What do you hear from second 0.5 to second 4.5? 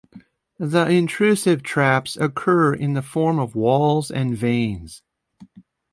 The intrusive traps occur in the form of walls and